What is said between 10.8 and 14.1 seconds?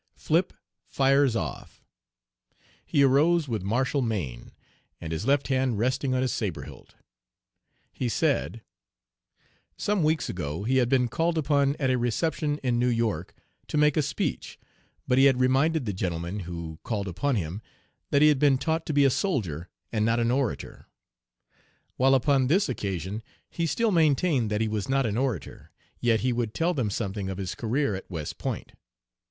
been called upon at a reception in New York to make a